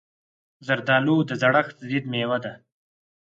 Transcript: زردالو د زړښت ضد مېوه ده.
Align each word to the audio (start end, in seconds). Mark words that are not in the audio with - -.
زردالو 0.65 1.17
د 1.29 1.31
زړښت 1.41 1.77
ضد 1.89 2.05
مېوه 2.11 2.37
ده. 2.43 2.53